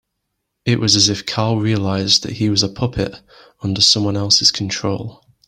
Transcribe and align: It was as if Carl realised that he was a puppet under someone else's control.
It 0.65 0.79
was 0.79 0.95
as 0.95 1.09
if 1.09 1.27
Carl 1.27 1.59
realised 1.59 2.23
that 2.23 2.37
he 2.37 2.49
was 2.49 2.63
a 2.63 2.67
puppet 2.69 3.21
under 3.61 3.81
someone 3.81 4.17
else's 4.17 4.49
control. 4.49 5.23